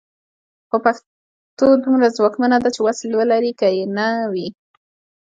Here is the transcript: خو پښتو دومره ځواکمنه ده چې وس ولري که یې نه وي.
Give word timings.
خو 0.69 0.77
پښتو 0.85 1.65
دومره 1.83 2.07
ځواکمنه 2.17 2.57
ده 2.63 2.69
چې 2.75 2.79
وس 2.81 2.99
ولري 3.17 3.53
که 3.59 3.67
یې 3.77 3.85
نه 3.97 4.07
وي. 4.33 4.47